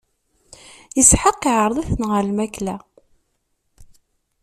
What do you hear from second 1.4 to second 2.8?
iɛreḍ-iten ɣer lmakla.